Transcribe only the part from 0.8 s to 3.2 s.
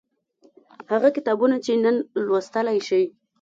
هغه کتابونه چې نن لوستلای شئ